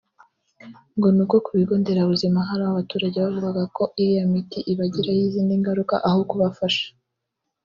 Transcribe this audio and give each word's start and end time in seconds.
ngo 0.95 1.07
ni 1.15 1.21
uko 1.23 1.35
ku 1.45 1.49
bigo 1.57 1.73
nderabuzima 1.81 2.39
hari 2.49 2.61
aho 2.65 2.71
abaturage 2.73 3.15
bavugaga 3.23 3.63
ko 3.77 3.83
iriya 4.01 4.25
miti 4.33 4.59
ibagiraho 4.71 5.21
izindi 5.27 5.53
ngaruka 5.61 5.95
aho 6.07 6.19
kubafasha 6.29 6.85